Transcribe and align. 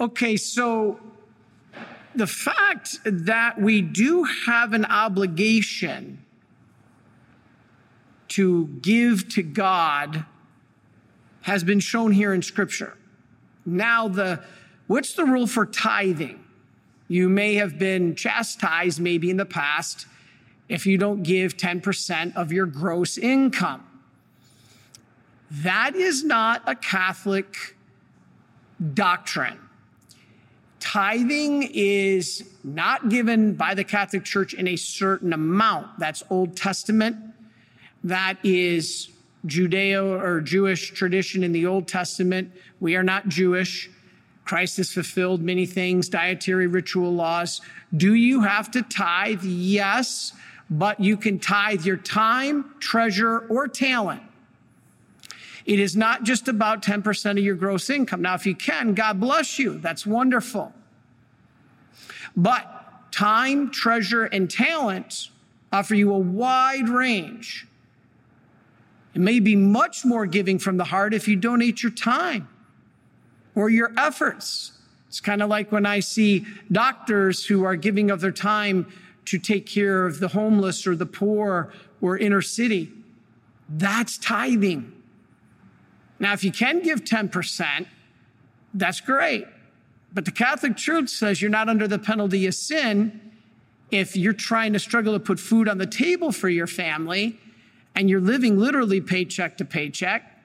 Okay, 0.00 0.36
so 0.36 1.00
the 2.14 2.26
fact 2.26 2.98
that 3.04 3.60
we 3.60 3.82
do 3.82 4.24
have 4.46 4.72
an 4.72 4.84
obligation 4.84 6.24
to 8.28 8.66
give 8.80 9.28
to 9.30 9.42
God 9.42 10.24
has 11.42 11.64
been 11.64 11.80
shown 11.80 12.12
here 12.12 12.32
in 12.32 12.42
scripture. 12.42 12.96
Now 13.66 14.06
the 14.06 14.42
what's 14.86 15.14
the 15.14 15.24
rule 15.24 15.46
for 15.46 15.66
tithing? 15.66 16.44
You 17.08 17.28
may 17.28 17.54
have 17.54 17.78
been 17.78 18.14
chastised 18.14 19.00
maybe 19.00 19.30
in 19.30 19.36
the 19.36 19.46
past 19.46 20.06
if 20.68 20.86
you 20.86 20.98
don't 20.98 21.22
give 21.22 21.56
10% 21.56 22.36
of 22.36 22.52
your 22.52 22.66
gross 22.66 23.16
income. 23.16 23.84
That 25.50 25.96
is 25.96 26.22
not 26.22 26.62
a 26.66 26.74
Catholic 26.74 27.74
doctrine. 28.92 29.58
Tithing 30.80 31.70
is 31.72 32.48
not 32.62 33.08
given 33.08 33.54
by 33.54 33.74
the 33.74 33.84
Catholic 33.84 34.24
Church 34.24 34.54
in 34.54 34.68
a 34.68 34.76
certain 34.76 35.32
amount. 35.32 35.98
That's 35.98 36.22
Old 36.30 36.56
Testament. 36.56 37.16
That 38.04 38.36
is 38.44 39.10
Judeo 39.46 40.20
or 40.20 40.40
Jewish 40.40 40.92
tradition 40.92 41.42
in 41.42 41.52
the 41.52 41.66
Old 41.66 41.88
Testament. 41.88 42.52
We 42.80 42.96
are 42.96 43.02
not 43.02 43.28
Jewish. 43.28 43.90
Christ 44.44 44.78
has 44.78 44.92
fulfilled 44.92 45.42
many 45.42 45.66
things, 45.66 46.08
dietary 46.08 46.66
ritual 46.66 47.12
laws. 47.12 47.60
Do 47.94 48.14
you 48.14 48.42
have 48.42 48.70
to 48.70 48.82
tithe? 48.82 49.44
Yes, 49.44 50.32
but 50.70 51.00
you 51.00 51.16
can 51.16 51.38
tithe 51.38 51.84
your 51.84 51.96
time, 51.96 52.74
treasure, 52.78 53.40
or 53.48 53.68
talent. 53.68 54.22
It 55.68 55.78
is 55.78 55.94
not 55.94 56.22
just 56.22 56.48
about 56.48 56.82
10% 56.82 57.32
of 57.32 57.38
your 57.40 57.54
gross 57.54 57.90
income. 57.90 58.22
Now, 58.22 58.34
if 58.34 58.46
you 58.46 58.56
can, 58.56 58.94
God 58.94 59.20
bless 59.20 59.58
you. 59.58 59.76
That's 59.78 60.06
wonderful. 60.06 60.72
But 62.34 63.12
time, 63.12 63.70
treasure, 63.70 64.24
and 64.24 64.50
talent 64.50 65.28
offer 65.70 65.94
you 65.94 66.10
a 66.14 66.18
wide 66.18 66.88
range. 66.88 67.66
It 69.14 69.20
may 69.20 69.40
be 69.40 69.56
much 69.56 70.06
more 70.06 70.24
giving 70.24 70.58
from 70.58 70.78
the 70.78 70.84
heart 70.84 71.12
if 71.12 71.28
you 71.28 71.36
donate 71.36 71.82
your 71.82 71.92
time 71.92 72.48
or 73.54 73.68
your 73.68 73.92
efforts. 73.98 74.72
It's 75.08 75.20
kind 75.20 75.42
of 75.42 75.50
like 75.50 75.70
when 75.70 75.84
I 75.84 76.00
see 76.00 76.46
doctors 76.72 77.44
who 77.44 77.64
are 77.64 77.76
giving 77.76 78.10
of 78.10 78.22
their 78.22 78.32
time 78.32 78.90
to 79.26 79.38
take 79.38 79.66
care 79.66 80.06
of 80.06 80.18
the 80.18 80.28
homeless 80.28 80.86
or 80.86 80.96
the 80.96 81.04
poor 81.04 81.74
or 82.00 82.16
inner 82.16 82.40
city. 82.40 82.90
That's 83.68 84.16
tithing. 84.16 84.94
Now, 86.20 86.32
if 86.32 86.42
you 86.42 86.52
can 86.52 86.82
give 86.82 87.04
10%, 87.04 87.86
that's 88.74 89.00
great. 89.00 89.46
But 90.12 90.24
the 90.24 90.30
Catholic 90.30 90.76
Church 90.76 91.10
says 91.10 91.40
you're 91.40 91.50
not 91.50 91.68
under 91.68 91.86
the 91.86 91.98
penalty 91.98 92.46
of 92.46 92.54
sin 92.54 93.20
if 93.90 94.16
you're 94.16 94.32
trying 94.32 94.72
to 94.72 94.78
struggle 94.78 95.12
to 95.14 95.20
put 95.20 95.38
food 95.38 95.68
on 95.68 95.78
the 95.78 95.86
table 95.86 96.32
for 96.32 96.48
your 96.48 96.66
family 96.66 97.38
and 97.94 98.08
you're 98.08 98.20
living 98.20 98.58
literally 98.58 99.00
paycheck 99.00 99.56
to 99.58 99.64
paycheck 99.64 100.38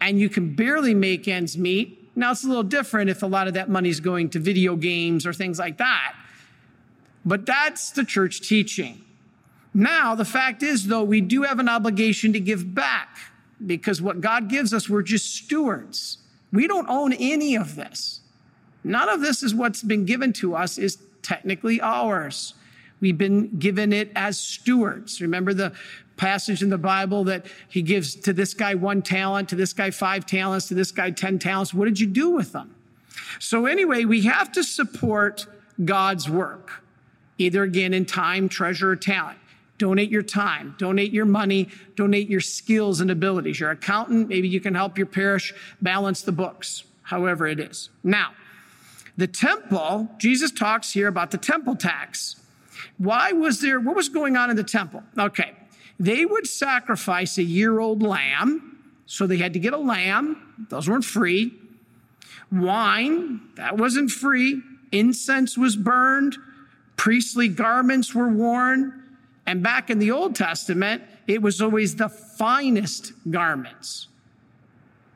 and 0.00 0.18
you 0.18 0.28
can 0.28 0.54
barely 0.54 0.94
make 0.94 1.28
ends 1.28 1.56
meet. 1.58 2.10
Now, 2.16 2.32
it's 2.32 2.44
a 2.44 2.48
little 2.48 2.62
different 2.62 3.10
if 3.10 3.22
a 3.22 3.26
lot 3.26 3.48
of 3.48 3.54
that 3.54 3.68
money 3.68 3.88
is 3.88 4.00
going 4.00 4.30
to 4.30 4.38
video 4.38 4.76
games 4.76 5.26
or 5.26 5.32
things 5.32 5.58
like 5.58 5.78
that. 5.78 6.14
But 7.24 7.46
that's 7.46 7.90
the 7.90 8.04
church 8.04 8.40
teaching. 8.40 9.04
Now, 9.72 10.14
the 10.14 10.24
fact 10.24 10.62
is, 10.62 10.88
though, 10.88 11.04
we 11.04 11.20
do 11.20 11.42
have 11.42 11.58
an 11.58 11.68
obligation 11.68 12.32
to 12.32 12.40
give 12.40 12.74
back 12.74 13.18
because 13.66 14.00
what 14.00 14.20
God 14.20 14.48
gives 14.48 14.72
us, 14.72 14.88
we're 14.88 15.02
just 15.02 15.34
stewards. 15.34 16.18
We 16.52 16.66
don't 16.66 16.88
own 16.88 17.12
any 17.12 17.56
of 17.56 17.76
this. 17.76 18.20
None 18.82 19.08
of 19.08 19.20
this 19.20 19.42
is 19.42 19.54
what's 19.54 19.82
been 19.82 20.04
given 20.04 20.32
to 20.34 20.54
us 20.54 20.78
is 20.78 20.98
technically 21.22 21.80
ours. 21.80 22.54
We've 23.00 23.16
been 23.16 23.58
given 23.58 23.92
it 23.92 24.10
as 24.14 24.38
stewards. 24.38 25.20
Remember 25.20 25.54
the 25.54 25.72
passage 26.16 26.62
in 26.62 26.68
the 26.68 26.78
Bible 26.78 27.24
that 27.24 27.46
he 27.68 27.82
gives 27.82 28.14
to 28.14 28.32
this 28.32 28.52
guy 28.52 28.74
one 28.74 29.00
talent, 29.00 29.48
to 29.48 29.56
this 29.56 29.72
guy 29.72 29.90
five 29.90 30.26
talents, 30.26 30.68
to 30.68 30.74
this 30.74 30.92
guy 30.92 31.10
10 31.10 31.38
talents. 31.38 31.72
What 31.72 31.86
did 31.86 31.98
you 31.98 32.06
do 32.06 32.30
with 32.30 32.52
them? 32.52 32.74
So 33.38 33.66
anyway, 33.66 34.04
we 34.04 34.22
have 34.22 34.52
to 34.52 34.62
support 34.62 35.46
God's 35.82 36.28
work, 36.28 36.84
either 37.38 37.62
again 37.62 37.94
in 37.94 38.04
time, 38.04 38.48
treasure, 38.48 38.90
or 38.90 38.96
talent. 38.96 39.38
Donate 39.80 40.10
your 40.10 40.20
time, 40.20 40.74
donate 40.76 41.10
your 41.10 41.24
money, 41.24 41.66
donate 41.96 42.28
your 42.28 42.42
skills 42.42 43.00
and 43.00 43.10
abilities. 43.10 43.58
Your 43.58 43.70
accountant, 43.70 44.28
maybe 44.28 44.46
you 44.46 44.60
can 44.60 44.74
help 44.74 44.98
your 44.98 45.06
parish 45.06 45.54
balance 45.80 46.20
the 46.20 46.32
books, 46.32 46.84
however 47.00 47.46
it 47.46 47.58
is. 47.58 47.88
Now, 48.04 48.32
the 49.16 49.26
temple, 49.26 50.10
Jesus 50.18 50.50
talks 50.50 50.92
here 50.92 51.08
about 51.08 51.30
the 51.30 51.38
temple 51.38 51.76
tax. 51.76 52.36
Why 52.98 53.32
was 53.32 53.62
there, 53.62 53.80
what 53.80 53.96
was 53.96 54.10
going 54.10 54.36
on 54.36 54.50
in 54.50 54.56
the 54.56 54.64
temple? 54.64 55.02
Okay, 55.18 55.54
they 55.98 56.26
would 56.26 56.46
sacrifice 56.46 57.38
a 57.38 57.42
year 57.42 57.80
old 57.80 58.02
lamb, 58.02 58.76
so 59.06 59.26
they 59.26 59.38
had 59.38 59.54
to 59.54 59.58
get 59.58 59.72
a 59.72 59.78
lamb, 59.78 60.66
those 60.68 60.90
weren't 60.90 61.06
free. 61.06 61.54
Wine, 62.52 63.40
that 63.56 63.78
wasn't 63.78 64.10
free. 64.10 64.60
Incense 64.92 65.56
was 65.56 65.74
burned, 65.74 66.36
priestly 66.96 67.48
garments 67.48 68.14
were 68.14 68.28
worn. 68.28 68.99
And 69.50 69.64
back 69.64 69.90
in 69.90 69.98
the 69.98 70.12
Old 70.12 70.36
Testament, 70.36 71.02
it 71.26 71.42
was 71.42 71.60
always 71.60 71.96
the 71.96 72.08
finest 72.08 73.12
garments. 73.28 74.06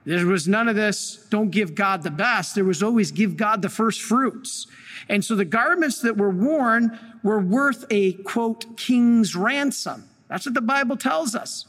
There 0.04 0.26
was 0.26 0.48
none 0.48 0.66
of 0.66 0.74
this, 0.74 1.24
don't 1.30 1.50
give 1.50 1.76
God 1.76 2.02
the 2.02 2.10
best. 2.10 2.56
There 2.56 2.64
was 2.64 2.82
always 2.82 3.12
give 3.12 3.36
God 3.36 3.62
the 3.62 3.68
first 3.68 4.02
fruits. 4.02 4.66
And 5.08 5.24
so 5.24 5.36
the 5.36 5.44
garments 5.44 6.00
that 6.00 6.16
were 6.16 6.30
worn 6.30 6.98
were 7.22 7.38
worth 7.38 7.84
a 7.90 8.14
quote, 8.14 8.76
king's 8.76 9.36
ransom. 9.36 10.02
That's 10.26 10.46
what 10.46 10.54
the 10.54 10.60
Bible 10.60 10.96
tells 10.96 11.36
us. 11.36 11.66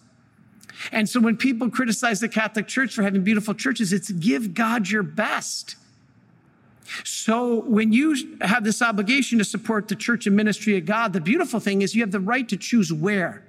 And 0.92 1.08
so 1.08 1.20
when 1.20 1.38
people 1.38 1.70
criticize 1.70 2.20
the 2.20 2.30
Catholic 2.30 2.68
Church 2.68 2.96
for 2.96 3.04
having 3.04 3.24
beautiful 3.24 3.54
churches, 3.54 3.94
it's 3.94 4.10
give 4.10 4.56
God 4.56 4.90
your 4.90 5.04
best. 5.04 5.76
So 7.04 7.62
when 7.62 7.92
you 7.92 8.38
have 8.42 8.64
this 8.64 8.82
obligation 8.82 9.40
to 9.40 9.46
support 9.46 9.88
the 9.88 9.96
church 9.96 10.28
and 10.28 10.36
ministry 10.36 10.78
of 10.78 10.86
God, 10.86 11.14
the 11.14 11.22
beautiful 11.22 11.60
thing 11.60 11.82
is 11.82 11.96
you 11.96 12.02
have 12.02 12.12
the 12.12 12.20
right 12.20 12.48
to 12.50 12.58
choose 12.58 12.94
where. 12.94 13.44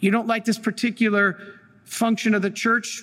You 0.00 0.10
don't 0.10 0.26
like 0.26 0.44
this 0.44 0.58
particular 0.58 1.38
function 1.84 2.34
of 2.34 2.42
the 2.42 2.50
church. 2.50 3.02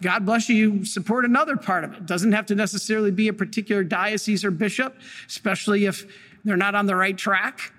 God 0.00 0.24
bless 0.26 0.48
you, 0.48 0.56
you 0.56 0.84
support 0.84 1.24
another 1.24 1.56
part 1.56 1.84
of 1.84 1.94
it. 1.94 2.06
Doesn't 2.06 2.32
have 2.32 2.46
to 2.46 2.54
necessarily 2.54 3.10
be 3.10 3.28
a 3.28 3.32
particular 3.32 3.84
diocese 3.84 4.44
or 4.44 4.50
bishop, 4.50 4.96
especially 5.26 5.86
if 5.86 6.06
they're 6.44 6.56
not 6.56 6.74
on 6.74 6.86
the 6.86 6.96
right 6.96 7.16
track. 7.16 7.72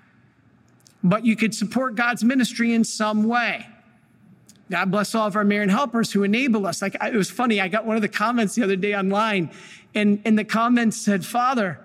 But 1.02 1.24
you 1.26 1.36
could 1.36 1.54
support 1.54 1.96
God's 1.96 2.24
ministry 2.24 2.72
in 2.72 2.84
some 2.84 3.24
way. 3.24 3.66
God 4.70 4.90
bless 4.90 5.14
all 5.14 5.26
of 5.26 5.36
our 5.36 5.44
Marian 5.44 5.68
helpers 5.68 6.12
who 6.12 6.22
enable 6.22 6.66
us. 6.66 6.80
Like 6.80 6.96
it 7.02 7.14
was 7.14 7.30
funny, 7.30 7.60
I 7.60 7.68
got 7.68 7.84
one 7.84 7.96
of 7.96 8.02
the 8.02 8.08
comments 8.08 8.54
the 8.54 8.62
other 8.62 8.76
day 8.76 8.94
online, 8.94 9.50
and, 9.94 10.20
and 10.24 10.38
the 10.38 10.44
comments 10.44 10.96
said, 10.96 11.24
Father, 11.24 11.78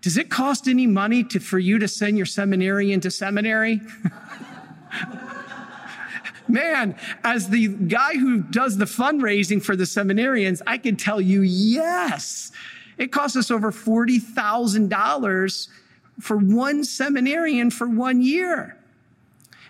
does 0.00 0.16
it 0.16 0.30
cost 0.30 0.68
any 0.68 0.86
money 0.86 1.24
to, 1.24 1.40
for 1.40 1.58
you 1.58 1.78
to 1.78 1.88
send 1.88 2.16
your 2.16 2.26
seminarian 2.26 3.00
to 3.00 3.10
seminary? 3.10 3.80
Man, 6.48 6.94
as 7.22 7.48
the 7.48 7.68
guy 7.68 8.14
who 8.14 8.42
does 8.42 8.76
the 8.76 8.84
fundraising 8.84 9.62
for 9.62 9.76
the 9.76 9.84
seminarians, 9.84 10.60
I 10.66 10.76
can 10.76 10.96
tell 10.96 11.20
you 11.20 11.40
yes. 11.40 12.52
It 12.98 13.12
costs 13.12 13.36
us 13.36 13.50
over 13.50 13.72
$40,000 13.72 15.68
for 16.20 16.36
one 16.36 16.84
seminarian 16.84 17.70
for 17.70 17.88
one 17.88 18.20
year. 18.20 18.76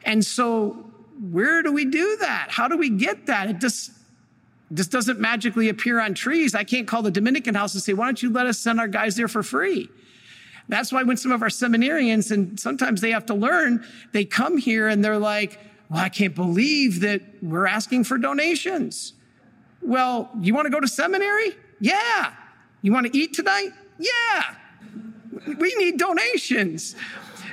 And 0.05 0.25
so 0.25 0.84
where 1.21 1.63
do 1.63 1.73
we 1.73 1.85
do 1.85 2.17
that? 2.21 2.49
How 2.51 2.69
do 2.69 2.77
we 2.77 2.91
get 2.91 3.27
that? 3.27 3.49
It 3.49 3.61
just, 3.61 3.93
just 4.73 4.91
doesn't 4.91 5.21
magically 5.21 5.69
appear 5.69 6.01
on 6.01 6.15
trees. 6.15 6.55
I 6.55 6.65
can't 6.65 6.89
call 6.89 7.03
the 7.03 7.11
Dominican 7.11 7.55
house 7.55 7.75
and 7.75 7.83
say, 7.83 7.93
why 7.93 8.07
don't 8.07 8.23
you 8.23 8.31
let 8.31 8.47
us 8.47 8.59
send 8.59 8.81
our 8.81 8.89
guys 8.89 9.17
there 9.17 9.29
for 9.29 9.43
free? 9.43 9.89
That's 10.69 10.93
why 10.93 11.03
when 11.03 11.17
some 11.17 11.31
of 11.31 11.43
our 11.43 11.49
seminarians, 11.49 12.31
and 12.31 12.59
sometimes 12.59 13.01
they 13.01 13.11
have 13.11 13.27
to 13.27 13.35
learn, 13.35 13.85
they 14.13 14.25
come 14.25 14.57
here 14.57 14.89
and 14.89 15.05
they're 15.05 15.19
like, 15.19 15.59
well, 15.91 16.01
I 16.01 16.09
can't 16.09 16.35
believe 16.35 17.01
that 17.01 17.21
we're 17.43 17.67
asking 17.67 18.05
for 18.05 18.17
donations. 18.17 19.13
Well, 19.83 20.31
you 20.41 20.55
want 20.55 20.65
to 20.65 20.71
go 20.71 20.81
to 20.81 20.89
seminary? 20.89 21.55
Yeah. 21.81 22.33
You 22.81 22.93
want 22.93 23.13
to 23.13 23.17
eat 23.17 23.35
tonight? 23.35 23.71
Yeah. 23.99 24.55
We 25.59 25.75
need 25.77 25.99
donations. 25.99 26.97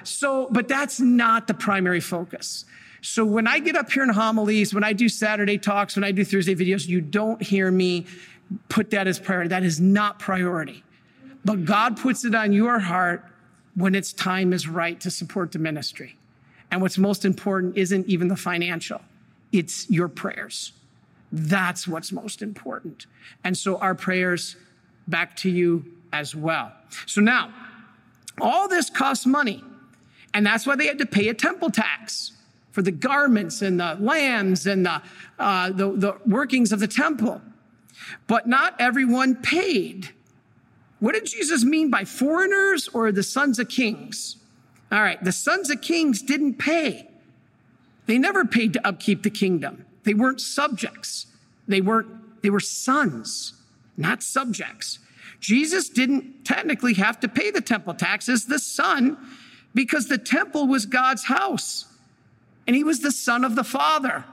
So, 0.03 0.47
but 0.49 0.69
that's 0.69 0.99
not 0.99 1.47
the 1.47 1.53
primary 1.53 1.99
focus. 1.99 2.65
So 3.01 3.25
when 3.25 3.47
I 3.47 3.59
get 3.59 3.75
up 3.75 3.91
here 3.91 4.03
in 4.03 4.09
homilies, 4.09 4.73
when 4.73 4.83
I 4.83 4.93
do 4.93 5.09
Saturday 5.09 5.57
talks, 5.57 5.95
when 5.95 6.03
I 6.03 6.11
do 6.11 6.23
Thursday 6.23 6.55
videos, 6.55 6.87
you 6.87 7.01
don't 7.01 7.41
hear 7.41 7.71
me 7.71 8.05
put 8.69 8.91
that 8.91 9.07
as 9.07 9.19
priority. 9.19 9.49
That 9.49 9.63
is 9.63 9.79
not 9.79 10.19
priority. 10.19 10.83
But 11.43 11.65
God 11.65 11.97
puts 11.97 12.23
it 12.25 12.35
on 12.35 12.53
your 12.53 12.79
heart 12.79 13.25
when 13.75 13.95
its 13.95 14.13
time 14.13 14.53
is 14.53 14.67
right 14.67 14.99
to 14.99 15.09
support 15.09 15.51
the 15.51 15.59
ministry. 15.59 16.17
And 16.69 16.81
what's 16.81 16.97
most 16.97 17.25
important 17.25 17.77
isn't 17.77 18.07
even 18.07 18.27
the 18.27 18.35
financial, 18.35 19.01
it's 19.51 19.89
your 19.89 20.07
prayers. 20.07 20.73
That's 21.31 21.87
what's 21.87 22.11
most 22.11 22.41
important. 22.41 23.05
And 23.43 23.57
so 23.57 23.77
our 23.77 23.95
prayers 23.95 24.57
back 25.07 25.35
to 25.37 25.49
you 25.49 25.85
as 26.11 26.35
well. 26.35 26.73
So 27.05 27.21
now, 27.21 27.53
all 28.39 28.67
this 28.67 28.89
costs 28.89 29.25
money. 29.25 29.63
And 30.33 30.45
that's 30.45 30.67
why 30.67 30.75
they 30.75 30.87
had 30.87 30.97
to 30.99 31.05
pay 31.05 31.29
a 31.29 31.33
temple 31.33 31.71
tax 31.71 32.33
for 32.71 32.81
the 32.81 32.91
garments 32.91 33.61
and 33.61 33.79
the 33.79 33.97
lambs 33.99 34.65
and 34.65 34.85
the, 34.85 35.01
uh, 35.37 35.69
the, 35.71 35.91
the 35.91 36.17
workings 36.25 36.71
of 36.71 36.79
the 36.79 36.87
temple. 36.87 37.41
But 38.27 38.47
not 38.47 38.75
everyone 38.79 39.35
paid. 39.35 40.09
What 40.99 41.13
did 41.13 41.25
Jesus 41.25 41.63
mean 41.63 41.89
by 41.89 42.05
foreigners 42.05 42.87
or 42.87 43.11
the 43.11 43.23
sons 43.23 43.59
of 43.59 43.69
kings? 43.69 44.37
All 44.91 45.01
right, 45.01 45.21
the 45.23 45.31
sons 45.31 45.69
of 45.69 45.81
kings 45.81 46.21
didn't 46.21 46.55
pay. 46.55 47.07
They 48.07 48.17
never 48.17 48.45
paid 48.45 48.73
to 48.73 48.87
upkeep 48.87 49.23
the 49.23 49.29
kingdom. 49.29 49.85
They 50.03 50.13
weren't 50.13 50.41
subjects. 50.41 51.27
They 51.67 51.81
weren't, 51.81 52.41
they 52.41 52.49
were 52.49 52.59
sons, 52.59 53.53
not 53.97 54.23
subjects. 54.23 54.99
Jesus 55.39 55.89
didn't 55.89 56.43
technically 56.45 56.93
have 56.95 57.19
to 57.21 57.27
pay 57.27 57.51
the 57.51 57.61
temple 57.61 57.93
taxes, 57.93 58.45
the 58.45 58.59
son, 58.59 59.17
because 59.73 60.07
the 60.07 60.17
temple 60.17 60.67
was 60.67 60.85
God's 60.85 61.25
house 61.25 61.85
and 62.67 62.75
he 62.75 62.83
was 62.83 62.99
the 62.99 63.11
son 63.11 63.43
of 63.43 63.55
the 63.55 63.63
Father. 63.63 64.25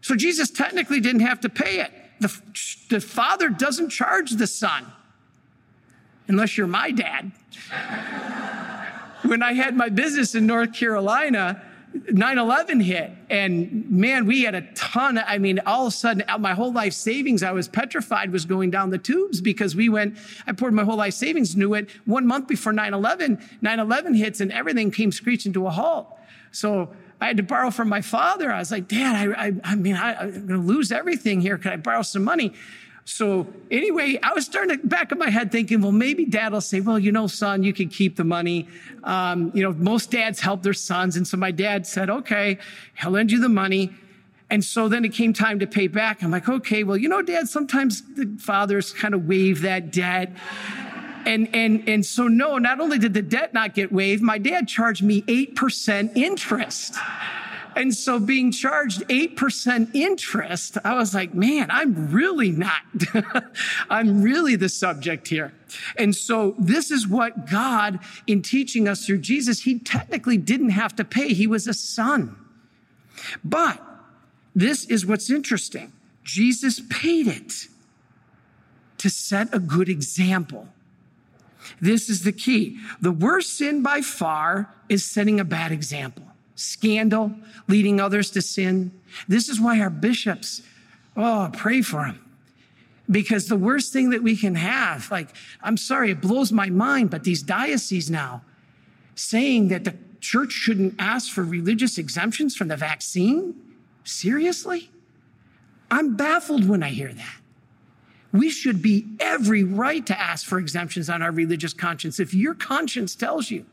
So 0.00 0.14
Jesus 0.14 0.50
technically 0.50 1.00
didn't 1.00 1.22
have 1.22 1.40
to 1.40 1.48
pay 1.48 1.80
it. 1.80 1.92
The, 2.20 2.40
the 2.88 3.00
Father 3.00 3.48
doesn't 3.48 3.90
charge 3.90 4.32
the 4.32 4.46
Son, 4.46 4.86
unless 6.26 6.56
you're 6.56 6.66
my 6.66 6.90
dad. 6.90 7.30
when 9.22 9.42
I 9.42 9.52
had 9.52 9.76
my 9.76 9.88
business 9.88 10.34
in 10.34 10.46
North 10.46 10.72
Carolina, 10.72 11.62
9 12.10 12.38
11 12.38 12.80
hit, 12.80 13.12
and 13.30 13.90
man, 13.90 14.26
we 14.26 14.42
had 14.42 14.54
a 14.54 14.62
ton. 14.74 15.16
Of, 15.16 15.24
I 15.26 15.38
mean, 15.38 15.60
all 15.64 15.86
of 15.86 15.92
a 15.92 15.96
sudden, 15.96 16.24
my 16.40 16.54
whole 16.54 16.72
life 16.72 16.92
savings, 16.92 17.42
I 17.42 17.52
was 17.52 17.66
petrified, 17.66 18.30
was 18.30 18.44
going 18.44 18.70
down 18.70 18.90
the 18.90 18.98
tubes 18.98 19.40
because 19.40 19.74
we 19.74 19.88
went, 19.88 20.16
I 20.46 20.52
poured 20.52 20.74
my 20.74 20.84
whole 20.84 20.96
life 20.96 21.14
savings 21.14 21.54
into 21.54 21.74
it. 21.74 21.88
One 22.04 22.26
month 22.26 22.46
before 22.46 22.72
9 22.72 22.92
11, 22.94 23.42
9 23.62 23.78
11 23.80 24.14
hits, 24.14 24.40
and 24.40 24.52
everything 24.52 24.90
came 24.90 25.12
screeching 25.12 25.52
to 25.54 25.66
a 25.66 25.70
halt. 25.70 26.18
So 26.50 26.90
I 27.20 27.26
had 27.26 27.36
to 27.38 27.42
borrow 27.42 27.70
from 27.70 27.88
my 27.88 28.00
father. 28.00 28.52
I 28.52 28.58
was 28.58 28.70
like, 28.70 28.88
Dad, 28.88 29.16
I, 29.16 29.46
I, 29.46 29.52
I 29.64 29.74
mean, 29.74 29.96
I, 29.96 30.24
am 30.24 30.46
going 30.46 30.60
to 30.60 30.66
lose 30.66 30.92
everything 30.92 31.40
here. 31.40 31.58
Can 31.58 31.72
I 31.72 31.76
borrow 31.76 32.02
some 32.02 32.22
money? 32.22 32.54
So 33.04 33.46
anyway, 33.70 34.18
I 34.22 34.34
was 34.34 34.44
starting 34.44 34.78
to 34.78 34.86
back 34.86 35.12
of 35.12 35.18
my 35.18 35.30
head 35.30 35.50
thinking, 35.50 35.80
well, 35.80 35.92
maybe 35.92 36.26
dad 36.26 36.52
will 36.52 36.60
say, 36.60 36.80
well, 36.80 36.98
you 36.98 37.10
know, 37.10 37.26
son, 37.26 37.62
you 37.62 37.72
can 37.72 37.88
keep 37.88 38.16
the 38.16 38.24
money. 38.24 38.68
Um, 39.02 39.50
you 39.54 39.62
know, 39.62 39.72
most 39.72 40.10
dads 40.10 40.40
help 40.40 40.62
their 40.62 40.74
sons. 40.74 41.16
And 41.16 41.26
so 41.26 41.38
my 41.38 41.50
dad 41.50 41.86
said, 41.86 42.10
okay, 42.10 42.58
he'll 43.00 43.12
lend 43.12 43.32
you 43.32 43.40
the 43.40 43.48
money. 43.48 43.94
And 44.50 44.62
so 44.62 44.88
then 44.88 45.06
it 45.06 45.14
came 45.14 45.32
time 45.32 45.58
to 45.60 45.66
pay 45.66 45.88
back. 45.88 46.22
I'm 46.22 46.30
like, 46.30 46.48
okay, 46.48 46.84
well, 46.84 46.98
you 46.98 47.08
know, 47.08 47.22
dad, 47.22 47.48
sometimes 47.48 48.02
the 48.14 48.36
fathers 48.38 48.92
kind 48.92 49.14
of 49.14 49.26
waive 49.26 49.62
that 49.62 49.90
debt. 49.90 50.30
And, 51.28 51.54
and, 51.54 51.86
and 51.86 52.06
so 52.06 52.26
no, 52.26 52.56
not 52.56 52.80
only 52.80 52.98
did 52.98 53.12
the 53.12 53.20
debt 53.20 53.52
not 53.52 53.74
get 53.74 53.92
waived, 53.92 54.22
my 54.22 54.38
dad 54.38 54.66
charged 54.66 55.02
me 55.02 55.20
8% 55.22 56.16
interest. 56.16 56.94
And 57.76 57.94
so 57.94 58.18
being 58.18 58.50
charged 58.50 59.02
8% 59.08 59.94
interest, 59.94 60.78
I 60.86 60.94
was 60.94 61.12
like, 61.12 61.34
man, 61.34 61.70
I'm 61.70 62.10
really 62.10 62.50
not, 62.50 62.80
I'm 63.90 64.22
really 64.22 64.56
the 64.56 64.70
subject 64.70 65.28
here. 65.28 65.52
And 65.98 66.16
so 66.16 66.54
this 66.58 66.90
is 66.90 67.06
what 67.06 67.50
God, 67.50 67.98
in 68.26 68.40
teaching 68.40 68.88
us 68.88 69.04
through 69.04 69.18
Jesus, 69.18 69.60
he 69.60 69.78
technically 69.78 70.38
didn't 70.38 70.70
have 70.70 70.96
to 70.96 71.04
pay. 71.04 71.34
He 71.34 71.46
was 71.46 71.66
a 71.68 71.74
son. 71.74 72.36
But 73.44 73.82
this 74.56 74.86
is 74.86 75.04
what's 75.04 75.28
interesting. 75.28 75.92
Jesus 76.24 76.80
paid 76.88 77.26
it 77.26 77.52
to 78.96 79.10
set 79.10 79.54
a 79.54 79.58
good 79.58 79.90
example. 79.90 80.68
This 81.80 82.08
is 82.08 82.24
the 82.24 82.32
key. 82.32 82.78
The 83.00 83.12
worst 83.12 83.56
sin 83.56 83.82
by 83.82 84.00
far 84.00 84.74
is 84.88 85.04
setting 85.04 85.40
a 85.40 85.44
bad 85.44 85.72
example 85.72 86.24
scandal, 86.54 87.32
leading 87.68 88.00
others 88.00 88.32
to 88.32 88.42
sin. 88.42 88.90
This 89.28 89.48
is 89.48 89.60
why 89.60 89.78
our 89.80 89.90
bishops, 89.90 90.60
oh, 91.16 91.48
pray 91.52 91.82
for 91.82 92.02
them. 92.02 92.24
Because 93.08 93.46
the 93.46 93.56
worst 93.56 93.92
thing 93.92 94.10
that 94.10 94.24
we 94.24 94.36
can 94.36 94.56
have, 94.56 95.08
like, 95.10 95.28
I'm 95.62 95.76
sorry, 95.76 96.10
it 96.10 96.20
blows 96.20 96.50
my 96.50 96.68
mind, 96.68 97.10
but 97.10 97.22
these 97.22 97.42
dioceses 97.42 98.10
now 98.10 98.42
saying 99.14 99.68
that 99.68 99.84
the 99.84 99.94
church 100.20 100.52
shouldn't 100.52 100.94
ask 100.98 101.32
for 101.32 101.44
religious 101.44 101.96
exemptions 101.96 102.56
from 102.56 102.68
the 102.68 102.76
vaccine? 102.76 103.54
Seriously? 104.04 104.90
I'm 105.90 106.16
baffled 106.16 106.68
when 106.68 106.82
I 106.82 106.88
hear 106.88 107.12
that. 107.12 107.40
We 108.38 108.50
should 108.50 108.80
be 108.80 109.04
every 109.18 109.64
right 109.64 110.06
to 110.06 110.18
ask 110.18 110.46
for 110.46 110.60
exemptions 110.60 111.10
on 111.10 111.22
our 111.22 111.32
religious 111.32 111.72
conscience. 111.72 112.20
If 112.20 112.32
your 112.32 112.54
conscience 112.54 113.16
tells 113.16 113.50
you 113.50 113.66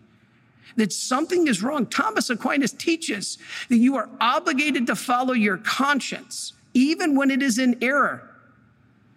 that 0.76 0.92
something 0.92 1.48
is 1.48 1.62
wrong. 1.62 1.86
Thomas 1.86 2.32
Aquinas 2.32 2.74
teaches 2.74 3.38
that 3.70 3.78
you 3.78 3.96
are 3.96 4.10
obligated 4.20 4.88
to 4.88 4.96
follow 4.96 5.34
your 5.34 5.58
conscience, 5.58 6.54
even 6.74 7.16
when 7.16 7.30
it 7.30 7.44
is 7.44 7.60
in 7.60 7.78
error, 7.84 8.28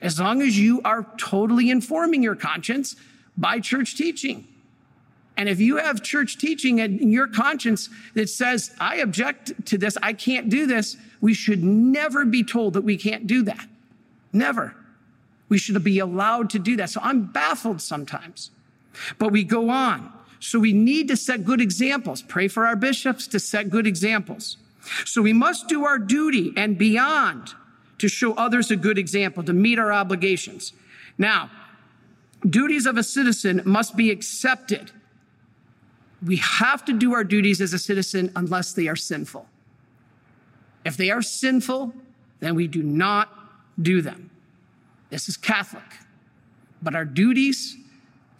as 0.02 0.20
long 0.20 0.42
as 0.42 0.58
you 0.58 0.82
are 0.84 1.06
totally 1.16 1.70
informing 1.70 2.22
your 2.22 2.36
conscience 2.36 2.94
by 3.38 3.58
church 3.58 3.96
teaching. 3.96 4.46
And 5.38 5.48
if 5.48 5.60
you 5.60 5.78
have 5.78 6.02
church 6.02 6.36
teaching 6.36 6.78
in 6.78 7.10
your 7.10 7.26
conscience 7.26 7.88
that 8.14 8.28
says, 8.28 8.74
I 8.78 8.96
object 8.96 9.66
to 9.66 9.78
this, 9.78 9.96
I 10.02 10.12
can't 10.12 10.50
do 10.50 10.66
this, 10.66 10.98
we 11.22 11.32
should 11.32 11.64
never 11.64 12.26
be 12.26 12.44
told 12.44 12.74
that 12.74 12.82
we 12.82 12.98
can't 12.98 13.26
do 13.26 13.44
that. 13.44 13.66
Never. 14.30 14.74
We 15.48 15.58
should 15.58 15.82
be 15.82 15.98
allowed 15.98 16.50
to 16.50 16.58
do 16.58 16.76
that. 16.76 16.90
So 16.90 17.00
I'm 17.02 17.26
baffled 17.26 17.80
sometimes. 17.80 18.50
But 19.18 19.32
we 19.32 19.44
go 19.44 19.70
on. 19.70 20.12
So 20.40 20.58
we 20.58 20.72
need 20.72 21.08
to 21.08 21.16
set 21.16 21.44
good 21.44 21.60
examples. 21.60 22.22
Pray 22.22 22.48
for 22.48 22.66
our 22.66 22.76
bishops 22.76 23.26
to 23.28 23.40
set 23.40 23.70
good 23.70 23.86
examples. 23.86 24.56
So 25.04 25.22
we 25.22 25.32
must 25.32 25.68
do 25.68 25.84
our 25.84 25.98
duty 25.98 26.52
and 26.56 26.78
beyond 26.78 27.54
to 27.98 28.08
show 28.08 28.34
others 28.34 28.70
a 28.70 28.76
good 28.76 28.98
example, 28.98 29.42
to 29.42 29.52
meet 29.52 29.78
our 29.78 29.92
obligations. 29.92 30.72
Now, 31.16 31.50
duties 32.48 32.86
of 32.86 32.96
a 32.96 33.02
citizen 33.02 33.62
must 33.64 33.96
be 33.96 34.10
accepted. 34.10 34.92
We 36.24 36.36
have 36.36 36.84
to 36.84 36.92
do 36.92 37.14
our 37.14 37.24
duties 37.24 37.60
as 37.60 37.72
a 37.72 37.78
citizen 37.78 38.32
unless 38.36 38.72
they 38.72 38.86
are 38.88 38.96
sinful. 38.96 39.46
If 40.84 40.96
they 40.96 41.10
are 41.10 41.22
sinful, 41.22 41.92
then 42.40 42.54
we 42.54 42.68
do 42.68 42.82
not 42.82 43.28
do 43.80 44.00
them. 44.00 44.30
This 45.10 45.28
is 45.28 45.36
Catholic. 45.36 45.82
But 46.82 46.94
our 46.94 47.04
duties 47.04 47.76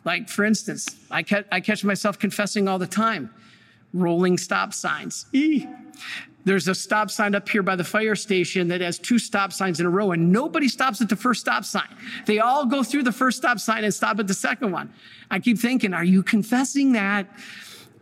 like, 0.05 0.29
for 0.29 0.45
instance, 0.45 0.97
I, 1.11 1.23
ca- 1.23 1.45
I 1.53 1.61
catch 1.61 1.85
myself 1.85 2.19
confessing 2.19 2.67
all 2.67 2.79
the 2.79 2.87
time 2.87 3.31
rolling 3.93 4.39
stop 4.39 4.73
signs. 4.73 5.27
There's 6.45 6.67
a 6.67 6.75
stop 6.75 7.11
sign 7.11 7.35
up 7.35 7.47
here 7.47 7.63
by 7.63 7.77
the 7.77 7.85
fire 7.85 8.15
station 8.15 8.69
that 8.69 8.81
has 8.81 8.99
two 8.99 9.19
stop 9.19 9.53
signs 9.53 9.81
in 9.81 9.87
a 9.87 9.91
row, 9.91 10.13
and 10.13 10.33
nobody 10.33 10.69
stops 10.69 11.03
at 11.03 11.11
the 11.11 11.17
first 11.17 11.43
stop 11.43 11.65
sign. 11.65 11.89
They 12.25 12.39
all 12.39 12.65
go 12.65 12.83
through 12.83 13.03
the 13.03 13.13
first 13.13 13.37
stop 13.37 13.59
sign 13.59 13.85
and 13.85 13.93
stop 13.93 14.19
at 14.19 14.27
the 14.27 14.35
second 14.35 14.73
one. 14.73 14.93
I 15.31 15.41
keep 15.41 15.59
thinking, 15.59 15.93
are 15.93 16.05
you 16.05 16.23
confessing 16.23 16.93
that? 16.93 17.29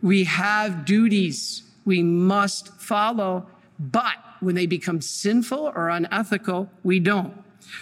We 0.01 0.23
have 0.25 0.85
duties 0.85 1.63
we 1.83 2.03
must 2.03 2.69
follow, 2.79 3.47
but 3.79 4.15
when 4.39 4.55
they 4.55 4.65
become 4.65 5.01
sinful 5.01 5.73
or 5.75 5.89
unethical, 5.89 6.69
we 6.83 6.99
don't. 6.99 7.33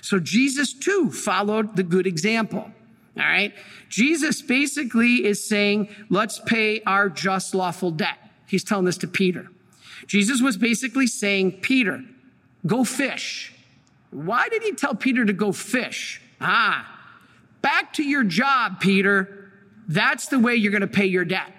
So 0.01 0.20
Jesus 0.20 0.74
too 0.74 1.12
followed 1.12 1.75
the 1.75 1.84
good 1.84 2.08
example. 2.08 2.72
All 3.18 3.24
right. 3.24 3.54
Jesus 3.89 4.42
basically 4.42 5.25
is 5.25 5.48
saying, 5.48 5.89
let's 6.10 6.39
pay 6.39 6.82
our 6.84 7.10
just 7.10 7.56
lawful 7.56 7.92
debt. 7.92 8.18
He's 8.48 8.63
telling 8.63 8.86
this 8.86 8.98
to 9.00 9.08
Peter. 9.08 9.48
Jesus 10.08 10.42
was 10.42 10.58
basically 10.58 11.08
saying, 11.08 11.54
Peter, 11.62 12.04
go 12.65 12.84
fish. 12.84 13.54
Why 14.12 14.50
did 14.50 14.63
he 14.63 14.74
tell 14.74 14.96
Peter 14.96 15.25
to 15.25 15.34
go 15.34 15.51
fish? 15.51 16.22
Ah, 16.39 16.88
back 17.62 17.94
to 17.94 18.04
your 18.04 18.24
job, 18.24 18.80
Peter. 18.80 19.51
That's 19.88 20.27
the 20.27 20.39
way 20.39 20.56
you're 20.56 20.72
going 20.72 20.82
to 20.82 20.88
pay 20.88 21.06
your 21.06 21.25
debt. 21.25 21.51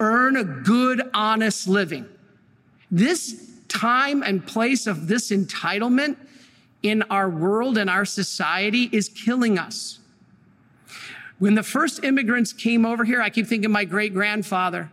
Earn 0.00 0.36
a 0.36 0.44
good, 0.44 1.02
honest 1.12 1.68
living. 1.68 2.06
This 2.90 3.50
time 3.68 4.22
and 4.22 4.46
place 4.46 4.86
of 4.86 5.08
this 5.08 5.30
entitlement 5.30 6.16
in 6.84 7.02
our 7.04 7.28
world 7.28 7.76
and 7.78 7.90
our 7.90 8.04
society 8.04 8.88
is 8.92 9.08
killing 9.08 9.58
us. 9.58 9.98
When 11.38 11.56
the 11.56 11.62
first 11.62 12.04
immigrants 12.04 12.52
came 12.52 12.86
over 12.86 13.04
here, 13.04 13.20
I 13.20 13.30
keep 13.30 13.46
thinking 13.46 13.72
my 13.72 13.84
great 13.84 14.14
grandfather 14.14 14.90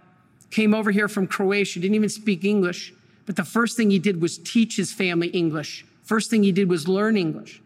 came 0.49 0.73
over 0.73 0.89
here 0.91 1.07
from 1.07 1.27
Croatia, 1.27 1.79
didn't 1.79 1.95
even 1.95 2.09
speak 2.09 2.43
English. 2.43 2.93
But 3.25 3.35
the 3.35 3.43
first 3.43 3.77
thing 3.77 3.91
he 3.91 3.99
did 3.99 4.21
was 4.21 4.37
teach 4.37 4.75
his 4.75 4.91
family 4.91 5.27
English. 5.27 5.85
First 6.03 6.29
thing 6.29 6.43
he 6.43 6.51
did 6.51 6.69
was 6.69 6.87
learn 6.87 7.15
English. 7.15 7.61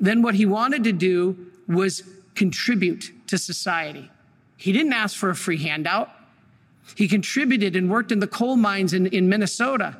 Then 0.00 0.22
what 0.22 0.34
he 0.34 0.44
wanted 0.44 0.84
to 0.84 0.92
do 0.92 1.36
was 1.68 2.02
contribute 2.34 3.12
to 3.28 3.38
society. 3.38 4.10
He 4.56 4.72
didn't 4.72 4.92
ask 4.92 5.16
for 5.16 5.30
a 5.30 5.36
free 5.36 5.58
handout. 5.58 6.10
He 6.96 7.06
contributed 7.06 7.76
and 7.76 7.90
worked 7.90 8.12
in 8.12 8.18
the 8.18 8.26
coal 8.26 8.56
mines 8.56 8.92
in, 8.92 9.06
in 9.06 9.28
Minnesota. 9.28 9.96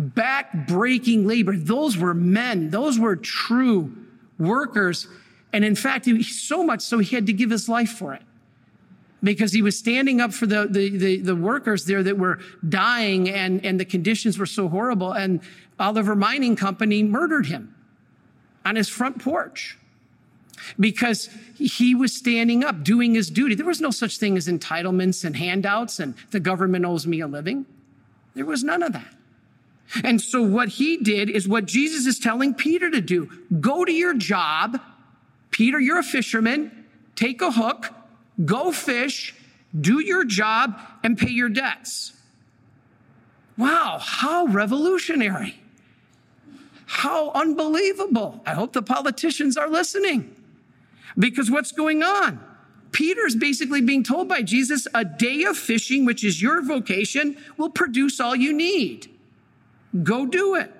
Back 0.00 0.66
breaking 0.66 1.26
labor. 1.26 1.54
Those 1.54 1.98
were 1.98 2.14
men. 2.14 2.70
Those 2.70 2.98
were 2.98 3.16
true 3.16 3.94
workers 4.38 5.06
And 5.52 5.64
in 5.64 5.74
fact, 5.74 6.08
so 6.22 6.64
much 6.64 6.80
so 6.80 6.98
he 6.98 7.14
had 7.14 7.26
to 7.26 7.32
give 7.32 7.50
his 7.50 7.68
life 7.68 7.90
for 7.90 8.14
it 8.14 8.22
because 9.22 9.52
he 9.52 9.62
was 9.62 9.76
standing 9.76 10.20
up 10.20 10.32
for 10.32 10.46
the, 10.46 10.66
the, 10.70 10.96
the, 10.96 11.16
the, 11.18 11.36
workers 11.36 11.84
there 11.84 12.02
that 12.02 12.16
were 12.16 12.38
dying 12.66 13.28
and, 13.28 13.62
and 13.64 13.78
the 13.78 13.84
conditions 13.84 14.38
were 14.38 14.46
so 14.46 14.68
horrible. 14.68 15.12
And 15.12 15.40
Oliver 15.78 16.16
Mining 16.16 16.56
Company 16.56 17.02
murdered 17.02 17.46
him 17.46 17.74
on 18.64 18.76
his 18.76 18.88
front 18.88 19.20
porch 19.20 19.76
because 20.78 21.28
he 21.58 21.94
was 21.94 22.12
standing 22.14 22.64
up, 22.64 22.82
doing 22.82 23.14
his 23.14 23.30
duty. 23.30 23.54
There 23.54 23.66
was 23.66 23.80
no 23.80 23.90
such 23.90 24.18
thing 24.18 24.36
as 24.36 24.46
entitlements 24.46 25.24
and 25.24 25.36
handouts 25.36 26.00
and 26.00 26.14
the 26.30 26.40
government 26.40 26.84
owes 26.84 27.06
me 27.06 27.20
a 27.20 27.26
living. 27.26 27.66
There 28.34 28.46
was 28.46 28.64
none 28.64 28.82
of 28.82 28.92
that. 28.92 29.14
And 30.04 30.20
so 30.20 30.42
what 30.42 30.68
he 30.68 30.96
did 30.96 31.28
is 31.30 31.48
what 31.48 31.66
Jesus 31.66 32.06
is 32.06 32.18
telling 32.18 32.54
Peter 32.54 32.90
to 32.90 33.00
do. 33.00 33.30
Go 33.60 33.84
to 33.84 33.92
your 33.92 34.14
job. 34.14 34.80
Peter, 35.50 35.80
you're 35.80 35.98
a 35.98 36.04
fisherman. 36.04 36.86
Take 37.16 37.42
a 37.42 37.50
hook, 37.52 37.92
go 38.44 38.72
fish, 38.72 39.34
do 39.78 40.00
your 40.00 40.24
job, 40.24 40.78
and 41.02 41.18
pay 41.18 41.30
your 41.30 41.50
debts. 41.50 42.12
Wow, 43.58 43.98
how 44.00 44.46
revolutionary. 44.46 45.60
How 46.86 47.30
unbelievable. 47.32 48.40
I 48.46 48.54
hope 48.54 48.72
the 48.72 48.82
politicians 48.82 49.56
are 49.56 49.68
listening. 49.68 50.34
Because 51.18 51.50
what's 51.50 51.72
going 51.72 52.02
on? 52.02 52.40
Peter's 52.90 53.36
basically 53.36 53.80
being 53.80 54.02
told 54.02 54.28
by 54.28 54.42
Jesus 54.42 54.88
a 54.94 55.04
day 55.04 55.44
of 55.44 55.56
fishing, 55.56 56.04
which 56.04 56.24
is 56.24 56.40
your 56.40 56.62
vocation, 56.62 57.36
will 57.56 57.70
produce 57.70 58.18
all 58.18 58.34
you 58.34 58.52
need. 58.52 59.08
Go 60.02 60.26
do 60.26 60.54
it. 60.54 60.72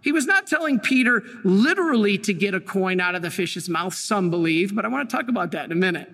He 0.00 0.12
was 0.12 0.26
not 0.26 0.46
telling 0.46 0.80
Peter 0.80 1.22
literally 1.44 2.18
to 2.18 2.34
get 2.34 2.54
a 2.54 2.60
coin 2.60 3.00
out 3.00 3.14
of 3.14 3.22
the 3.22 3.30
fish's 3.30 3.68
mouth, 3.68 3.94
some 3.94 4.30
believe, 4.30 4.74
but 4.74 4.84
I 4.84 4.88
want 4.88 5.08
to 5.08 5.16
talk 5.16 5.28
about 5.28 5.52
that 5.52 5.64
in 5.64 5.72
a 5.72 5.76
minute. 5.76 6.10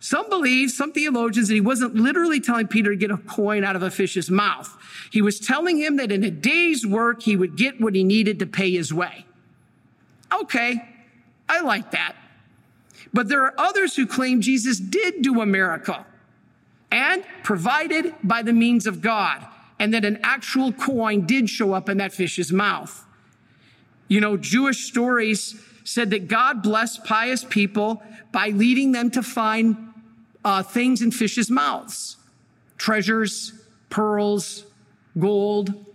Some 0.00 0.28
believe, 0.28 0.70
some 0.70 0.92
theologians, 0.92 1.48
that 1.48 1.54
he 1.54 1.60
wasn't 1.60 1.94
literally 1.94 2.40
telling 2.40 2.68
Peter 2.68 2.90
to 2.90 2.96
get 2.96 3.10
a 3.10 3.18
coin 3.18 3.64
out 3.64 3.76
of 3.76 3.82
a 3.82 3.90
fish's 3.90 4.30
mouth. 4.30 4.74
He 5.10 5.20
was 5.20 5.38
telling 5.38 5.78
him 5.78 5.96
that 5.96 6.12
in 6.12 6.24
a 6.24 6.30
day's 6.30 6.86
work, 6.86 7.22
he 7.22 7.36
would 7.36 7.56
get 7.56 7.80
what 7.80 7.94
he 7.94 8.04
needed 8.04 8.38
to 8.38 8.46
pay 8.46 8.70
his 8.70 8.92
way. 8.92 9.26
Okay, 10.32 10.86
I 11.48 11.60
like 11.60 11.90
that. 11.90 12.16
But 13.12 13.28
there 13.28 13.42
are 13.44 13.54
others 13.58 13.96
who 13.96 14.06
claim 14.06 14.40
Jesus 14.40 14.78
did 14.78 15.22
do 15.22 15.40
a 15.40 15.46
miracle 15.46 16.06
and 16.90 17.24
provided 17.42 18.14
by 18.22 18.42
the 18.42 18.52
means 18.52 18.86
of 18.86 19.00
God, 19.00 19.46
and 19.80 19.94
that 19.94 20.04
an 20.04 20.20
actual 20.22 20.72
coin 20.72 21.24
did 21.24 21.48
show 21.48 21.72
up 21.72 21.88
in 21.88 21.96
that 21.96 22.12
fish's 22.12 22.52
mouth. 22.52 23.04
You 24.08 24.20
know, 24.20 24.36
Jewish 24.36 24.86
stories 24.86 25.60
said 25.84 26.10
that 26.10 26.28
God 26.28 26.62
blessed 26.62 27.04
pious 27.04 27.42
people 27.42 28.02
by 28.30 28.48
leading 28.48 28.92
them 28.92 29.10
to 29.12 29.22
find 29.22 29.94
uh, 30.44 30.62
things 30.62 31.02
in 31.02 31.10
fish's 31.10 31.50
mouths 31.50 32.18
treasures, 32.76 33.52
pearls, 33.90 34.64
gold. 35.18 35.86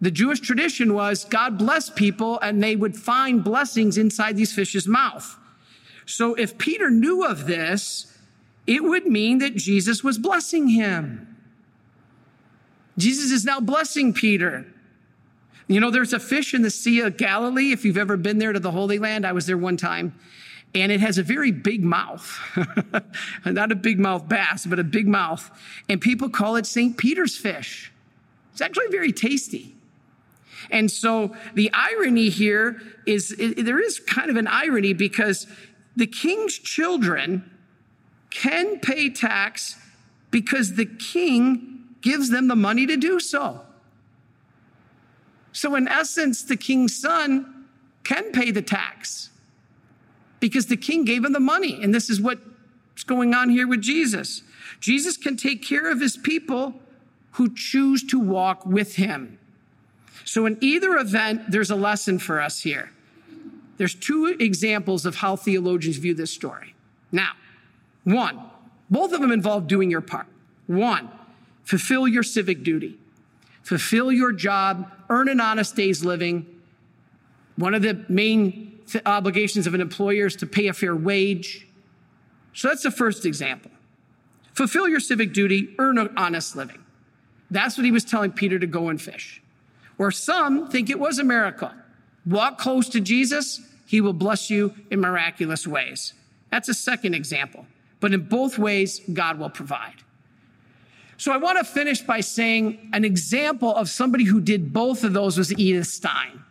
The 0.00 0.10
Jewish 0.10 0.40
tradition 0.40 0.94
was 0.94 1.24
God 1.24 1.58
blessed 1.58 1.96
people 1.96 2.38
and 2.40 2.62
they 2.62 2.76
would 2.76 2.96
find 2.96 3.42
blessings 3.42 3.98
inside 3.98 4.36
these 4.36 4.52
fish's 4.52 4.86
mouth. 4.86 5.36
So 6.06 6.34
if 6.34 6.58
Peter 6.58 6.90
knew 6.90 7.24
of 7.24 7.46
this, 7.46 8.16
it 8.66 8.84
would 8.84 9.06
mean 9.06 9.38
that 9.38 9.56
Jesus 9.56 10.04
was 10.04 10.18
blessing 10.18 10.68
him. 10.68 11.35
Jesus 12.98 13.30
is 13.30 13.44
now 13.44 13.60
blessing 13.60 14.12
Peter. 14.12 14.66
You 15.68 15.80
know, 15.80 15.90
there's 15.90 16.12
a 16.12 16.20
fish 16.20 16.54
in 16.54 16.62
the 16.62 16.70
Sea 16.70 17.00
of 17.00 17.16
Galilee. 17.16 17.72
If 17.72 17.84
you've 17.84 17.98
ever 17.98 18.16
been 18.16 18.38
there 18.38 18.52
to 18.52 18.60
the 18.60 18.70
Holy 18.70 18.98
Land, 18.98 19.26
I 19.26 19.32
was 19.32 19.46
there 19.46 19.58
one 19.58 19.76
time 19.76 20.14
and 20.74 20.92
it 20.92 21.00
has 21.00 21.16
a 21.16 21.22
very 21.22 21.52
big 21.52 21.82
mouth. 21.82 22.38
Not 23.44 23.72
a 23.72 23.74
big 23.74 23.98
mouth 23.98 24.28
bass, 24.28 24.66
but 24.66 24.78
a 24.78 24.84
big 24.84 25.08
mouth. 25.08 25.50
And 25.88 26.00
people 26.00 26.28
call 26.28 26.56
it 26.56 26.66
St. 26.66 26.96
Peter's 26.96 27.36
fish. 27.36 27.92
It's 28.52 28.60
actually 28.60 28.88
very 28.88 29.12
tasty. 29.12 29.74
And 30.70 30.90
so 30.90 31.34
the 31.54 31.70
irony 31.72 32.28
here 32.28 32.80
is 33.06 33.32
it, 33.38 33.64
there 33.64 33.80
is 33.80 34.00
kind 34.00 34.30
of 34.30 34.36
an 34.36 34.46
irony 34.46 34.92
because 34.92 35.46
the 35.94 36.06
king's 36.06 36.58
children 36.58 37.50
can 38.30 38.78
pay 38.80 39.08
tax 39.08 39.76
because 40.30 40.74
the 40.74 40.86
king 40.86 41.75
gives 42.06 42.30
them 42.30 42.46
the 42.46 42.54
money 42.54 42.86
to 42.86 42.96
do 42.96 43.18
so. 43.18 43.62
So, 45.50 45.74
in 45.74 45.88
essence, 45.88 46.44
the 46.44 46.56
king's 46.56 46.94
son 46.94 47.66
can 48.04 48.30
pay 48.30 48.52
the 48.52 48.62
tax 48.62 49.30
because 50.38 50.66
the 50.66 50.76
king 50.76 51.04
gave 51.04 51.24
him 51.24 51.32
the 51.32 51.40
money. 51.40 51.82
And 51.82 51.92
this 51.92 52.08
is 52.08 52.20
what's 52.20 53.02
going 53.06 53.34
on 53.34 53.50
here 53.50 53.66
with 53.66 53.80
Jesus. 53.80 54.42
Jesus 54.78 55.16
can 55.16 55.36
take 55.36 55.64
care 55.64 55.90
of 55.90 56.00
his 56.00 56.16
people 56.16 56.80
who 57.32 57.52
choose 57.52 58.04
to 58.04 58.20
walk 58.20 58.64
with 58.64 58.94
him. 58.94 59.40
So, 60.24 60.46
in 60.46 60.58
either 60.60 60.96
event, 60.96 61.50
there's 61.50 61.72
a 61.72 61.76
lesson 61.76 62.20
for 62.20 62.40
us 62.40 62.60
here. 62.60 62.92
There's 63.78 63.96
two 63.96 64.36
examples 64.38 65.04
of 65.06 65.16
how 65.16 65.34
theologians 65.34 65.96
view 65.96 66.14
this 66.14 66.30
story. 66.30 66.76
Now, 67.10 67.32
one, 68.04 68.40
both 68.90 69.12
of 69.12 69.20
them 69.20 69.32
involve 69.32 69.66
doing 69.66 69.90
your 69.90 70.02
part. 70.02 70.28
One, 70.68 71.10
fulfill 71.66 72.08
your 72.08 72.22
civic 72.22 72.62
duty, 72.62 72.96
fulfill 73.62 74.10
your 74.10 74.32
job, 74.32 74.90
earn 75.10 75.28
an 75.28 75.40
honest 75.40 75.76
day's 75.76 76.02
living. 76.02 76.46
One 77.56 77.74
of 77.74 77.82
the 77.82 78.06
main 78.08 78.80
obligations 79.04 79.66
of 79.66 79.74
an 79.74 79.80
employer 79.80 80.26
is 80.26 80.36
to 80.36 80.46
pay 80.46 80.68
a 80.68 80.72
fair 80.72 80.96
wage. 80.96 81.66
So 82.54 82.68
that's 82.68 82.84
the 82.84 82.90
first 82.90 83.26
example. 83.26 83.70
Fulfill 84.54 84.88
your 84.88 85.00
civic 85.00 85.34
duty, 85.34 85.74
earn 85.78 85.98
an 85.98 86.14
honest 86.16 86.56
living. 86.56 86.82
That's 87.50 87.76
what 87.76 87.84
he 87.84 87.90
was 87.90 88.04
telling 88.04 88.32
Peter 88.32 88.58
to 88.58 88.66
go 88.66 88.88
and 88.88 89.02
fish. 89.02 89.42
Or 89.98 90.10
some 90.10 90.68
think 90.68 90.88
it 90.88 90.98
was 90.98 91.18
a 91.18 91.24
miracle. 91.24 91.72
Walk 92.24 92.58
close 92.58 92.88
to 92.90 93.00
Jesus, 93.00 93.60
he 93.86 94.00
will 94.00 94.12
bless 94.12 94.50
you 94.50 94.74
in 94.90 95.00
miraculous 95.00 95.66
ways. 95.66 96.12
That's 96.50 96.68
a 96.68 96.74
second 96.74 97.14
example. 97.14 97.66
But 98.00 98.12
in 98.12 98.22
both 98.22 98.58
ways, 98.58 99.00
God 99.12 99.38
will 99.38 99.50
provide. 99.50 100.02
So 101.18 101.32
I 101.32 101.38
want 101.38 101.58
to 101.58 101.64
finish 101.64 102.02
by 102.02 102.20
saying 102.20 102.90
an 102.92 103.04
example 103.04 103.74
of 103.74 103.88
somebody 103.88 104.24
who 104.24 104.40
did 104.40 104.72
both 104.72 105.02
of 105.02 105.12
those 105.12 105.38
was 105.38 105.52
Edith 105.58 105.86
Stein. 105.86 106.42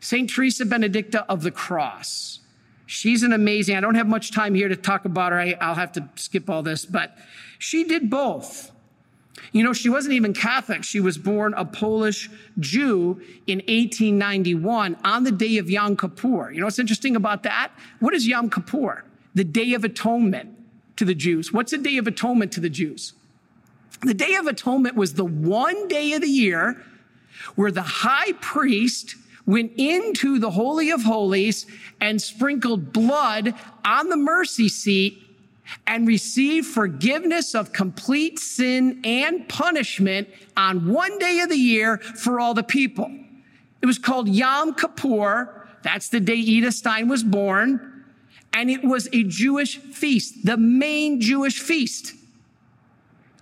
St. 0.00 0.28
Teresa 0.28 0.66
Benedicta 0.66 1.24
of 1.30 1.42
the 1.42 1.50
Cross. 1.52 2.40
She's 2.86 3.22
an 3.22 3.32
amazing, 3.32 3.76
I 3.76 3.80
don't 3.80 3.94
have 3.94 4.08
much 4.08 4.32
time 4.32 4.54
here 4.54 4.68
to 4.68 4.76
talk 4.76 5.04
about 5.04 5.32
her. 5.32 5.38
I, 5.38 5.56
will 5.60 5.74
have 5.74 5.92
to 5.92 6.08
skip 6.16 6.50
all 6.50 6.62
this, 6.62 6.84
but 6.84 7.16
she 7.58 7.84
did 7.84 8.10
both. 8.10 8.72
You 9.52 9.62
know, 9.62 9.72
she 9.72 9.88
wasn't 9.88 10.14
even 10.14 10.34
Catholic. 10.34 10.82
She 10.82 11.00
was 11.00 11.16
born 11.16 11.54
a 11.54 11.64
Polish 11.64 12.28
Jew 12.58 13.20
in 13.46 13.58
1891 13.58 14.96
on 15.04 15.24
the 15.24 15.32
day 15.32 15.58
of 15.58 15.70
Yom 15.70 15.96
Kippur. 15.96 16.50
You 16.50 16.60
know 16.60 16.66
what's 16.66 16.78
interesting 16.78 17.16
about 17.16 17.44
that? 17.44 17.70
What 18.00 18.12
is 18.12 18.26
Yom 18.26 18.50
Kippur? 18.50 19.04
The 19.34 19.44
Day 19.44 19.72
of 19.72 19.84
Atonement 19.84 20.58
to 20.96 21.04
the 21.04 21.14
Jews. 21.14 21.52
What's 21.52 21.70
the 21.70 21.78
Day 21.78 21.96
of 21.96 22.06
Atonement 22.06 22.52
to 22.52 22.60
the 22.60 22.68
Jews? 22.68 23.14
The 24.02 24.14
Day 24.14 24.34
of 24.34 24.46
Atonement 24.46 24.96
was 24.96 25.14
the 25.14 25.24
one 25.24 25.86
day 25.86 26.12
of 26.14 26.22
the 26.22 26.28
year 26.28 26.82
where 27.54 27.70
the 27.70 27.82
high 27.82 28.32
priest 28.34 29.14
went 29.46 29.72
into 29.76 30.38
the 30.38 30.50
Holy 30.50 30.90
of 30.90 31.02
Holies 31.02 31.66
and 32.00 32.20
sprinkled 32.20 32.92
blood 32.92 33.54
on 33.84 34.08
the 34.08 34.16
mercy 34.16 34.68
seat 34.68 35.22
and 35.86 36.06
received 36.06 36.66
forgiveness 36.66 37.54
of 37.54 37.72
complete 37.72 38.38
sin 38.38 39.00
and 39.04 39.48
punishment 39.48 40.28
on 40.56 40.92
one 40.92 41.18
day 41.18 41.40
of 41.40 41.48
the 41.48 41.56
year 41.56 41.98
for 41.98 42.40
all 42.40 42.54
the 42.54 42.62
people. 42.62 43.10
It 43.80 43.86
was 43.86 43.98
called 43.98 44.28
Yom 44.28 44.74
Kippur. 44.74 45.68
That's 45.82 46.08
the 46.08 46.20
day 46.20 46.34
Edith 46.34 46.74
Stein 46.74 47.08
was 47.08 47.22
born. 47.22 48.04
And 48.52 48.70
it 48.70 48.84
was 48.84 49.08
a 49.12 49.24
Jewish 49.24 49.78
feast, 49.78 50.44
the 50.44 50.56
main 50.56 51.20
Jewish 51.20 51.58
feast. 51.58 52.14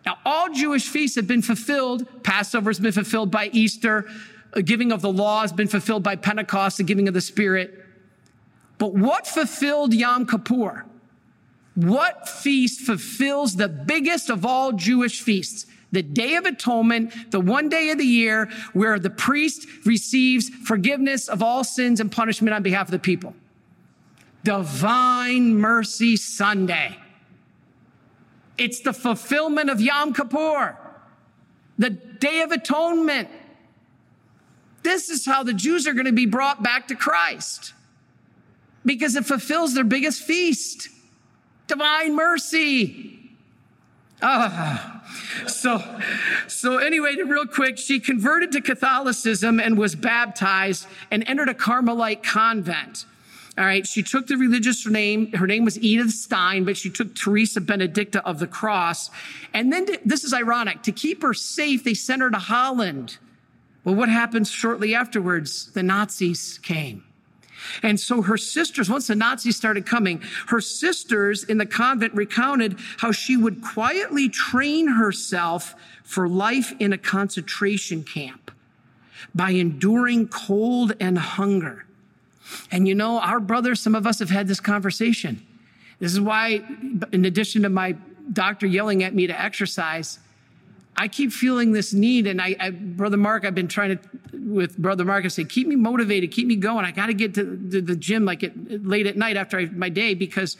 Now, 0.06 0.18
all 0.24 0.48
Jewish 0.52 0.88
feasts 0.88 1.16
have 1.16 1.26
been 1.26 1.42
fulfilled. 1.42 2.06
Passover 2.22 2.70
has 2.70 2.80
been 2.80 2.92
fulfilled 2.92 3.30
by 3.30 3.50
Easter. 3.52 4.08
A 4.52 4.62
giving 4.62 4.92
of 4.92 5.02
the 5.02 5.12
law 5.12 5.42
has 5.42 5.52
been 5.52 5.68
fulfilled 5.68 6.02
by 6.02 6.16
Pentecost, 6.16 6.78
the 6.78 6.84
giving 6.84 7.06
of 7.06 7.14
the 7.14 7.20
Spirit. 7.20 7.84
But 8.78 8.94
what 8.94 9.26
fulfilled 9.26 9.92
Yom 9.92 10.26
Kippur? 10.26 10.86
What 11.74 12.28
feast 12.28 12.80
fulfills 12.80 13.56
the 13.56 13.68
biggest 13.68 14.30
of 14.30 14.44
all 14.44 14.72
Jewish 14.72 15.20
feasts? 15.20 15.66
The 15.92 16.02
Day 16.02 16.36
of 16.36 16.46
Atonement, 16.46 17.12
the 17.30 17.40
one 17.40 17.68
day 17.68 17.90
of 17.90 17.98
the 17.98 18.06
year 18.06 18.48
where 18.72 18.98
the 18.98 19.10
priest 19.10 19.66
receives 19.84 20.48
forgiveness 20.48 21.28
of 21.28 21.42
all 21.42 21.64
sins 21.64 22.00
and 22.00 22.10
punishment 22.10 22.54
on 22.54 22.62
behalf 22.62 22.86
of 22.86 22.92
the 22.92 22.98
people. 22.98 23.34
Divine 24.44 25.56
Mercy 25.56 26.16
Sunday. 26.16 26.96
It's 28.60 28.80
the 28.80 28.92
fulfillment 28.92 29.70
of 29.70 29.80
Yom 29.80 30.12
Kippur, 30.12 30.76
the 31.78 31.88
Day 31.88 32.42
of 32.42 32.52
Atonement. 32.52 33.30
This 34.82 35.08
is 35.08 35.24
how 35.24 35.42
the 35.42 35.54
Jews 35.54 35.86
are 35.86 35.94
going 35.94 36.04
to 36.04 36.12
be 36.12 36.26
brought 36.26 36.62
back 36.62 36.88
to 36.88 36.94
Christ. 36.94 37.72
because 38.84 39.16
it 39.16 39.24
fulfills 39.24 39.74
their 39.74 39.84
biggest 39.84 40.22
feast 40.22 40.88
divine 41.66 42.14
mercy. 42.14 43.30
Ah, 44.22 45.02
so, 45.46 45.82
so 46.46 46.76
anyway, 46.78 47.16
real 47.16 47.46
quick, 47.46 47.78
she 47.78 47.98
converted 47.98 48.52
to 48.52 48.60
Catholicism 48.60 49.58
and 49.58 49.78
was 49.78 49.94
baptized 49.94 50.86
and 51.10 51.26
entered 51.26 51.48
a 51.48 51.54
Carmelite 51.54 52.22
convent. 52.22 53.06
All 53.60 53.66
right, 53.66 53.86
she 53.86 54.02
took 54.02 54.26
the 54.26 54.38
religious 54.38 54.86
name. 54.86 55.32
Her 55.32 55.46
name 55.46 55.66
was 55.66 55.78
Edith 55.78 56.12
Stein, 56.12 56.64
but 56.64 56.78
she 56.78 56.88
took 56.88 57.14
Teresa 57.14 57.60
Benedicta 57.60 58.24
of 58.24 58.38
the 58.38 58.46
Cross. 58.46 59.10
And 59.52 59.70
then, 59.70 59.84
to, 59.84 60.00
this 60.02 60.24
is 60.24 60.32
ironic, 60.32 60.82
to 60.84 60.92
keep 60.92 61.20
her 61.20 61.34
safe, 61.34 61.84
they 61.84 61.92
sent 61.92 62.22
her 62.22 62.30
to 62.30 62.38
Holland. 62.38 63.18
Well, 63.84 63.94
what 63.94 64.08
happens 64.08 64.50
shortly 64.50 64.94
afterwards? 64.94 65.72
The 65.72 65.82
Nazis 65.82 66.58
came. 66.62 67.04
And 67.82 68.00
so 68.00 68.22
her 68.22 68.38
sisters, 68.38 68.88
once 68.88 69.08
the 69.08 69.14
Nazis 69.14 69.58
started 69.58 69.84
coming, 69.84 70.22
her 70.46 70.62
sisters 70.62 71.44
in 71.44 71.58
the 71.58 71.66
convent 71.66 72.14
recounted 72.14 72.78
how 72.96 73.12
she 73.12 73.36
would 73.36 73.60
quietly 73.60 74.30
train 74.30 74.88
herself 74.88 75.74
for 76.02 76.26
life 76.26 76.72
in 76.78 76.94
a 76.94 76.98
concentration 76.98 78.04
camp 78.04 78.50
by 79.34 79.50
enduring 79.50 80.28
cold 80.28 80.94
and 80.98 81.18
hunger. 81.18 81.84
And 82.70 82.88
you 82.88 82.94
know, 82.94 83.20
our 83.20 83.40
brothers, 83.40 83.80
some 83.80 83.94
of 83.94 84.06
us 84.06 84.18
have 84.18 84.30
had 84.30 84.48
this 84.48 84.60
conversation. 84.60 85.46
This 85.98 86.12
is 86.12 86.20
why, 86.20 86.62
in 87.12 87.24
addition 87.24 87.62
to 87.62 87.68
my 87.68 87.96
doctor 88.32 88.66
yelling 88.66 89.02
at 89.02 89.14
me 89.14 89.26
to 89.26 89.40
exercise, 89.40 90.18
I 90.96 91.08
keep 91.08 91.32
feeling 91.32 91.72
this 91.72 91.92
need. 91.92 92.26
And 92.26 92.40
I, 92.40 92.56
I, 92.58 92.70
Brother 92.70 93.16
Mark, 93.16 93.44
I've 93.44 93.54
been 93.54 93.68
trying 93.68 93.98
to, 93.98 94.08
with 94.32 94.76
Brother 94.76 95.04
Mark, 95.04 95.24
I 95.24 95.28
say, 95.28 95.44
keep 95.44 95.66
me 95.66 95.76
motivated, 95.76 96.32
keep 96.32 96.46
me 96.46 96.56
going. 96.56 96.84
I 96.84 96.90
got 96.90 97.06
to 97.06 97.14
get 97.14 97.34
to 97.34 97.44
the, 97.44 97.96
gym 97.96 98.24
like 98.24 98.42
at, 98.42 98.52
late 98.84 99.06
at 99.06 99.16
night 99.16 99.36
after 99.36 99.58
I, 99.58 99.66
my 99.66 99.88
day 99.88 100.14
because 100.14 100.56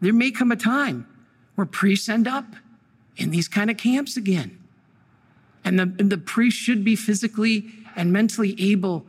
there 0.00 0.12
may 0.12 0.30
come 0.30 0.52
a 0.52 0.56
time 0.56 1.06
where 1.54 1.66
priests 1.66 2.08
end 2.08 2.26
up 2.28 2.44
in 3.16 3.30
these 3.30 3.48
kind 3.48 3.70
of 3.70 3.76
camps 3.76 4.16
again. 4.16 4.58
And 5.64 5.78
the, 5.78 5.94
and 5.98 6.10
the 6.10 6.18
priest 6.18 6.56
should 6.56 6.84
be 6.84 6.96
physically 6.96 7.70
and 7.96 8.12
mentally 8.12 8.54
able 8.58 9.04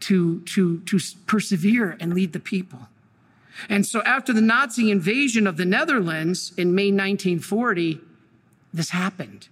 to, 0.00 0.40
to, 0.40 0.80
to 0.80 0.98
persevere 1.26 1.96
and 2.00 2.14
lead 2.14 2.32
the 2.32 2.40
people. 2.40 2.88
And 3.68 3.84
so 3.84 4.02
after 4.02 4.32
the 4.32 4.40
Nazi 4.40 4.90
invasion 4.90 5.46
of 5.46 5.56
the 5.56 5.64
Netherlands 5.64 6.52
in 6.56 6.74
May 6.74 6.92
1940, 6.92 8.00
this 8.72 8.90
happened. 8.90 9.48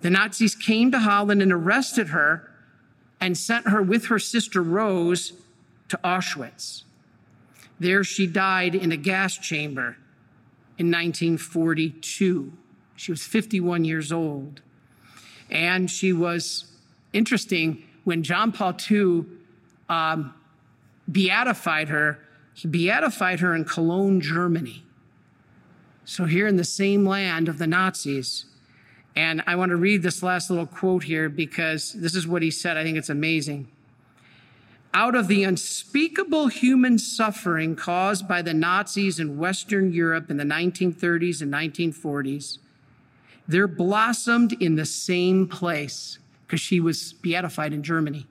The 0.00 0.10
Nazis 0.10 0.54
came 0.54 0.90
to 0.92 1.00
Holland 1.00 1.42
and 1.42 1.52
arrested 1.52 2.08
her 2.08 2.50
and 3.20 3.36
sent 3.36 3.68
her 3.68 3.82
with 3.82 4.06
her 4.06 4.18
sister 4.18 4.62
Rose 4.62 5.34
to 5.88 5.98
Auschwitz. 6.02 6.84
There 7.78 8.04
she 8.04 8.26
died 8.26 8.74
in 8.74 8.92
a 8.92 8.96
gas 8.96 9.36
chamber 9.36 9.96
in 10.78 10.86
1942. 10.86 12.52
She 12.96 13.12
was 13.12 13.22
51 13.22 13.84
years 13.84 14.12
old. 14.12 14.62
And 15.50 15.90
she 15.90 16.12
was 16.12 16.72
interesting 17.12 17.82
when 18.04 18.22
John 18.22 18.52
Paul 18.52 18.74
II 18.90 19.24
um, 19.90 20.32
beatified 21.10 21.88
her, 21.88 22.18
he 22.54 22.68
beatified 22.68 23.40
her 23.40 23.54
in 23.54 23.66
Cologne, 23.66 24.20
Germany. 24.20 24.84
So, 26.06 26.24
here 26.24 26.46
in 26.46 26.56
the 26.56 26.64
same 26.64 27.04
land 27.04 27.48
of 27.48 27.58
the 27.58 27.66
Nazis, 27.66 28.46
and 29.14 29.42
I 29.46 29.56
want 29.56 29.70
to 29.70 29.76
read 29.76 30.02
this 30.02 30.22
last 30.22 30.48
little 30.48 30.66
quote 30.66 31.04
here 31.04 31.28
because 31.28 31.92
this 31.92 32.14
is 32.14 32.26
what 32.26 32.42
he 32.42 32.50
said. 32.50 32.76
I 32.76 32.84
think 32.84 32.96
it's 32.96 33.10
amazing. 33.10 33.68
Out 34.92 35.14
of 35.14 35.28
the 35.28 35.44
unspeakable 35.44 36.48
human 36.48 36.98
suffering 36.98 37.76
caused 37.76 38.26
by 38.26 38.42
the 38.42 38.54
Nazis 38.54 39.20
in 39.20 39.38
Western 39.38 39.92
Europe 39.92 40.30
in 40.30 40.36
the 40.36 40.44
1930s 40.44 41.42
and 41.42 41.52
1940s, 41.52 42.58
there 43.46 43.68
blossomed 43.68 44.52
in 44.60 44.76
the 44.76 44.86
same 44.86 45.46
place, 45.46 46.18
because 46.46 46.60
she 46.60 46.80
was 46.80 47.12
beatified 47.14 47.72
in 47.72 47.82
Germany, 47.82 48.26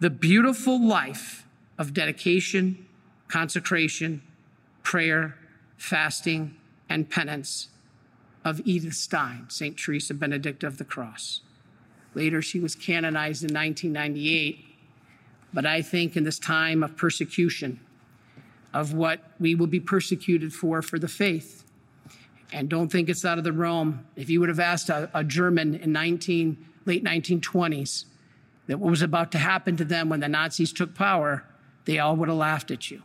the 0.00 0.10
beautiful 0.10 0.84
life 0.84 1.44
of 1.76 1.92
dedication, 1.92 2.86
consecration, 3.26 4.22
prayer, 4.82 5.36
fasting, 5.76 6.56
and 6.88 7.10
penance 7.10 7.68
of 8.44 8.60
Edith 8.64 8.94
Stein, 8.94 9.46
St. 9.48 9.76
Teresa 9.76 10.14
Benedicta 10.14 10.66
of 10.66 10.78
the 10.78 10.84
Cross. 10.84 11.40
Later, 12.14 12.40
she 12.40 12.60
was 12.60 12.74
canonized 12.74 13.42
in 13.42 13.54
1998. 13.54 14.64
But 15.52 15.66
I 15.66 15.82
think 15.82 16.16
in 16.16 16.24
this 16.24 16.38
time 16.38 16.82
of 16.82 16.96
persecution, 16.96 17.80
of 18.74 18.92
what 18.92 19.20
we 19.40 19.54
will 19.54 19.66
be 19.66 19.80
persecuted 19.80 20.52
for 20.52 20.82
for 20.82 20.98
the 20.98 21.08
faith, 21.08 21.64
and 22.52 22.68
don't 22.68 22.90
think 22.90 23.08
it's 23.08 23.24
out 23.24 23.38
of 23.38 23.44
the 23.44 23.52
realm. 23.52 24.06
If 24.14 24.30
you 24.30 24.40
would 24.40 24.48
have 24.48 24.60
asked 24.60 24.88
a, 24.88 25.10
a 25.14 25.24
German 25.24 25.74
in 25.74 25.92
19, 25.92 26.66
late 26.86 27.04
1920s 27.04 28.04
that 28.68 28.78
what 28.78 28.90
was 28.90 29.02
about 29.02 29.32
to 29.32 29.38
happen 29.38 29.76
to 29.76 29.84
them 29.84 30.08
when 30.08 30.20
the 30.20 30.28
Nazis 30.28 30.72
took 30.72 30.94
power, 30.94 31.42
they 31.86 31.98
all 31.98 32.14
would 32.14 32.28
have 32.28 32.38
laughed 32.38 32.70
at 32.70 32.90
you. 32.90 33.02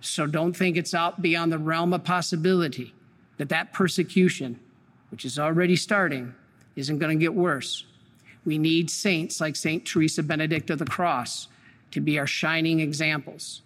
So 0.00 0.26
don't 0.26 0.54
think 0.54 0.76
it's 0.76 0.94
out 0.94 1.22
beyond 1.22 1.52
the 1.52 1.58
realm 1.58 1.92
of 1.92 2.04
possibility 2.04 2.92
that 3.38 3.48
that 3.48 3.72
persecution, 3.72 4.58
which 5.10 5.24
is 5.24 5.38
already 5.38 5.76
starting, 5.76 6.34
isn't 6.76 6.98
going 6.98 7.16
to 7.16 7.22
get 7.22 7.34
worse. 7.34 7.86
We 8.44 8.58
need 8.58 8.90
saints 8.90 9.40
like 9.40 9.56
St. 9.56 9.84
Teresa 9.84 10.22
Benedict 10.22 10.70
of 10.70 10.78
the 10.78 10.86
Cross 10.86 11.48
to 11.92 12.00
be 12.00 12.18
our 12.18 12.26
shining 12.26 12.80
examples, 12.80 13.62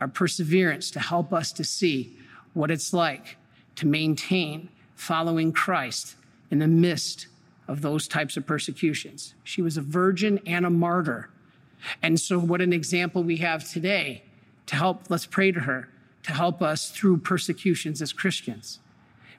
our 0.00 0.08
perseverance 0.08 0.90
to 0.92 1.00
help 1.00 1.32
us 1.32 1.52
to 1.52 1.64
see 1.64 2.16
what 2.52 2.70
it's 2.70 2.92
like 2.92 3.36
to 3.76 3.86
maintain 3.86 4.68
following 4.96 5.52
Christ 5.52 6.16
in 6.50 6.58
the 6.58 6.68
midst 6.68 7.28
of 7.72 7.80
those 7.80 8.06
types 8.06 8.36
of 8.36 8.46
persecutions. 8.46 9.34
She 9.42 9.62
was 9.62 9.76
a 9.76 9.82
virgin 9.82 10.40
and 10.46 10.66
a 10.66 10.70
martyr. 10.70 11.30
And 12.02 12.20
so, 12.20 12.38
what 12.38 12.60
an 12.60 12.72
example 12.72 13.24
we 13.24 13.38
have 13.38 13.68
today 13.68 14.22
to 14.66 14.76
help, 14.76 15.04
let's 15.08 15.26
pray 15.26 15.50
to 15.50 15.60
her, 15.60 15.88
to 16.24 16.32
help 16.32 16.62
us 16.62 16.90
through 16.90 17.18
persecutions 17.18 18.00
as 18.00 18.12
Christians. 18.12 18.78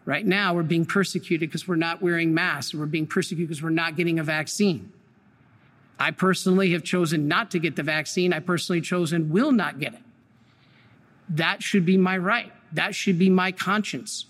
Right 0.05 0.25
now, 0.25 0.53
we're 0.53 0.63
being 0.63 0.85
persecuted 0.85 1.49
because 1.49 1.67
we're 1.67 1.75
not 1.75 2.01
wearing 2.01 2.33
masks. 2.33 2.73
We're 2.73 2.87
being 2.87 3.07
persecuted 3.07 3.47
because 3.47 3.63
we're 3.63 3.69
not 3.69 3.95
getting 3.95 4.19
a 4.19 4.23
vaccine. 4.23 4.91
I 5.97 6.11
personally 6.11 6.71
have 6.71 6.83
chosen 6.83 7.27
not 7.27 7.51
to 7.51 7.59
get 7.59 7.77
the 7.77 7.83
vaccine. 7.83 8.33
I 8.33 8.39
personally 8.39 8.81
chosen 8.81 9.29
will 9.29 9.53
not 9.53 9.79
get 9.79 9.93
it. 9.93 10.01
That 11.29 11.63
should 11.63 11.85
be 11.85 11.95
my 11.95 12.17
right. 12.17 12.51
That 12.73 12.95
should 12.95 13.17
be 13.17 13.29
my 13.29 13.53
conscience. 13.53 14.25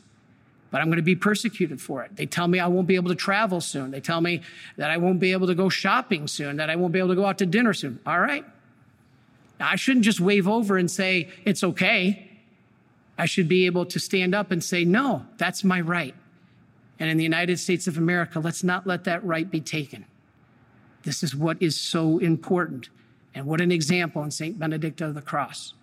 But 0.74 0.82
I'm 0.82 0.88
going 0.88 0.98
to 0.98 1.04
be 1.04 1.16
persecuted 1.16 1.80
for 1.80 2.02
it. 2.02 2.16
They 2.16 2.26
tell 2.26 2.48
me 2.48 2.60
I 2.60 2.66
won't 2.66 2.88
be 2.88 2.96
able 2.96 3.10
to 3.10 3.16
travel 3.16 3.62
soon. 3.62 3.92
They 3.92 4.00
tell 4.02 4.22
me 4.22 4.42
that 4.78 4.90
I 4.90 4.98
won't 4.98 5.20
be 5.20 5.32
able 5.32 5.46
to 5.46 5.54
go 5.54 5.70
shopping 5.70 6.28
soon, 6.28 6.56
that 6.56 6.72
I 6.72 6.78
won't 6.78 6.92
be 6.92 6.98
able 6.98 7.10
to 7.10 7.16
go 7.16 7.28
out 7.28 7.38
to 7.38 7.46
dinner 7.46 7.76
soon. 7.76 8.00
All 8.08 8.20
right. 8.20 8.44
Now, 9.60 9.70
I 9.70 9.76
shouldn't 9.76 10.04
just 10.04 10.20
wave 10.20 10.48
over 10.48 10.76
and 10.76 10.90
say, 10.90 11.30
it's 11.46 11.64
okay. 11.64 12.28
I 13.20 13.28
should 13.28 13.48
be 13.48 13.68
able 13.68 13.86
to 13.86 14.00
stand 14.00 14.34
up 14.34 14.50
and 14.50 14.64
say, 14.64 14.84
no, 14.84 15.28
that's 15.38 15.64
my 15.64 15.80
right. 15.80 16.16
And 17.00 17.08
in 17.08 17.18
the 17.18 17.24
United 17.24 17.60
States 17.60 17.86
of 17.86 18.00
America, 18.00 18.40
let's 18.40 18.64
not 18.64 18.88
let 18.88 19.04
that 19.04 19.24
right 19.24 19.52
be 19.52 19.62
taken. 19.62 20.06
This 21.04 21.22
is 21.22 21.36
what 21.36 21.62
is 21.62 21.80
so 21.80 22.18
important. 22.18 22.90
And 23.36 23.46
what 23.46 23.62
an 23.62 23.72
example 23.72 24.24
in 24.24 24.32
St. 24.32 24.58
Benedict 24.58 25.02
of 25.02 25.14
the 25.14 25.22
Cross. 25.22 25.76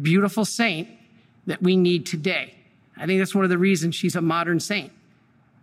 Beautiful 0.00 0.44
saint 0.44 0.88
that 1.48 1.60
we 1.60 1.76
need 1.76 2.06
today. 2.06 2.54
I 2.98 3.06
think 3.06 3.20
that's 3.20 3.34
one 3.34 3.44
of 3.44 3.50
the 3.50 3.58
reasons 3.58 3.94
she's 3.94 4.16
a 4.16 4.20
modern 4.20 4.60
saint, 4.60 4.92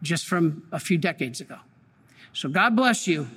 just 0.02 0.26
from 0.26 0.67
a 0.71 0.80
few 0.80 0.98
decades 0.98 1.41
ago. 1.41 1.58
So 2.34 2.50
God 2.50 2.76
bless 2.76 3.08
you, 3.08 3.28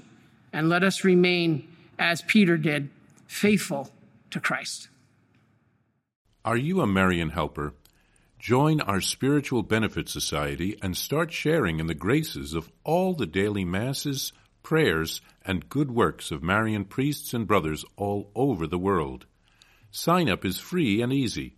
and 0.53 0.69
let 0.69 0.83
us 0.83 1.05
remain, 1.05 1.69
as 1.99 2.23
Peter 2.23 2.57
did, 2.57 2.91
faithful 3.27 3.91
to 4.31 4.41
Christ. 4.41 4.89
Are 6.45 6.57
you 6.57 6.81
a 6.81 6.87
Marian 6.87 7.31
helper? 7.31 7.75
Join 8.39 8.81
our 8.81 9.01
Spiritual 9.01 9.63
Benefit 9.65 10.09
Society 10.09 10.79
and 10.81 10.97
start 10.97 11.33
sharing 11.33 11.81
in 11.81 11.89
the 11.89 11.95
graces 11.95 12.55
of 12.55 12.71
all 12.85 13.13
the 13.15 13.27
daily 13.27 13.65
masses, 13.65 14.33
prayers, 14.63 15.21
and 15.45 15.69
good 15.69 15.91
works 15.91 16.31
of 16.31 16.43
Marian 16.43 16.85
priests 16.85 17.35
and 17.35 17.47
brothers 17.47 17.85
all 17.97 18.31
over 18.35 18.67
the 18.67 18.79
world. 18.79 19.27
Sign 19.91 20.29
up 20.31 20.45
is 20.45 20.59
free 20.59 21.03
and 21.03 21.13
easy. 21.13 21.58